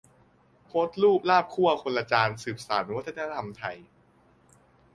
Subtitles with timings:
[0.65, 3.77] โพสต์รูปลาบคั่วคนละจานสืบสานวัฒนธรรมไทย